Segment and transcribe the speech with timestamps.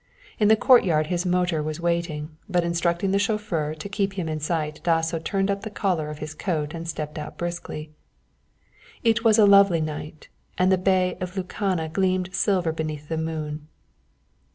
[0.39, 4.39] In the courtyard his motor was waiting, but instructing the chauffeur to keep him in
[4.39, 7.91] sight Dasso turned up the collar of his coat and stepped out briskly.
[9.03, 10.27] It was a lovely night,
[10.57, 13.67] and the Bay of Lucana gleamed silver beneath the moon.